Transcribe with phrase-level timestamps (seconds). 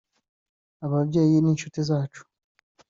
[0.85, 2.21] ababyeyi n’inshuti zacu